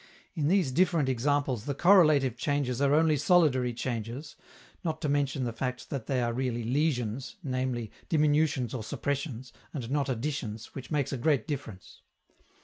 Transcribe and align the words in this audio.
In 0.33 0.47
these 0.47 0.71
different 0.71 1.09
examples 1.09 1.65
the 1.65 1.75
"correlative" 1.75 2.35
changes 2.35 2.81
are 2.81 2.95
only 2.95 3.17
solidary 3.17 3.71
changes 3.77 4.35
(not 4.83 4.99
to 5.03 5.07
mention 5.07 5.43
the 5.43 5.53
fact 5.53 5.91
that 5.91 6.07
they 6.07 6.23
are 6.23 6.33
really 6.33 6.63
lesions, 6.63 7.35
namely, 7.43 7.91
diminutions 8.09 8.73
or 8.73 8.83
suppressions, 8.83 9.53
and 9.75 9.91
not 9.91 10.09
additions, 10.09 10.73
which 10.73 10.89
makes 10.89 11.13
a 11.13 11.17
great 11.19 11.45
difference). 11.45 12.01